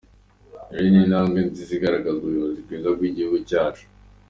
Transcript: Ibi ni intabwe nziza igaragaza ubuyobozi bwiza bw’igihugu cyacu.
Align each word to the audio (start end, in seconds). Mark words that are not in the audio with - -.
Ibi 0.77 0.87
ni 0.91 0.99
intabwe 1.03 1.37
nziza 1.49 1.71
igaragaza 1.77 2.15
ubuyobozi 2.19 2.59
bwiza 2.65 2.87
bw’igihugu 2.95 3.37
cyacu. 3.49 3.85